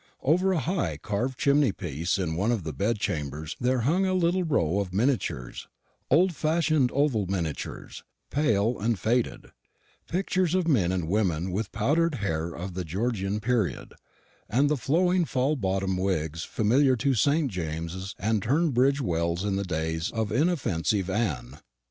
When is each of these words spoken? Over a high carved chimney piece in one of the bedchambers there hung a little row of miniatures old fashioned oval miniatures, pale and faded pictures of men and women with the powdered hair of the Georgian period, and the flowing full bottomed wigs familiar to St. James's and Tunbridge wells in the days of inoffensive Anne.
Over 0.23 0.51
a 0.51 0.57
high 0.59 0.97
carved 0.97 1.37
chimney 1.37 1.71
piece 1.71 2.17
in 2.17 2.35
one 2.35 2.51
of 2.51 2.63
the 2.63 2.73
bedchambers 2.73 3.55
there 3.59 3.81
hung 3.81 4.03
a 4.03 4.15
little 4.15 4.41
row 4.43 4.79
of 4.79 4.91
miniatures 4.95 5.67
old 6.09 6.33
fashioned 6.35 6.91
oval 6.91 7.27
miniatures, 7.27 8.03
pale 8.31 8.79
and 8.79 8.97
faded 8.97 9.51
pictures 10.09 10.55
of 10.55 10.67
men 10.67 10.91
and 10.91 11.07
women 11.07 11.51
with 11.51 11.67
the 11.71 11.77
powdered 11.77 12.15
hair 12.15 12.47
of 12.55 12.73
the 12.73 12.83
Georgian 12.83 13.39
period, 13.39 13.93
and 14.49 14.69
the 14.71 14.75
flowing 14.75 15.23
full 15.23 15.55
bottomed 15.55 15.99
wigs 15.99 16.43
familiar 16.43 16.95
to 16.95 17.13
St. 17.13 17.51
James's 17.51 18.15
and 18.17 18.41
Tunbridge 18.41 19.01
wells 19.01 19.45
in 19.45 19.55
the 19.55 19.63
days 19.63 20.09
of 20.09 20.31
inoffensive 20.31 21.11
Anne. 21.11 21.59